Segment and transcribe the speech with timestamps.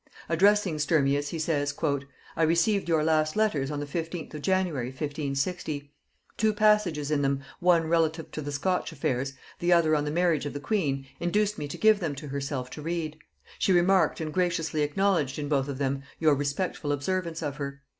[0.29, 1.75] Addressing Sturmius he says,
[2.35, 5.93] "I received your last letters on the 15th of January 1560.
[6.37, 10.47] Two passages in them, one relative to the Scotch affairs, the other on the marriage
[10.47, 13.15] of the queen, induced me to give them to herself to read.
[13.59, 17.83] She remarked and graciously acknowledged in both of them your respectful observance of her.